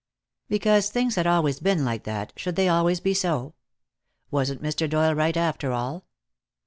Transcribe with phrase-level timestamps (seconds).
[0.49, 3.53] Because things had always been like that, should they always be so?
[4.31, 4.89] Wasn't Mr.
[4.89, 6.07] Doyle right, after all?